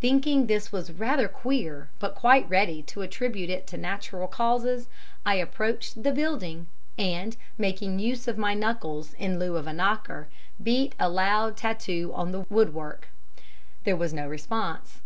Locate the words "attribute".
3.02-3.50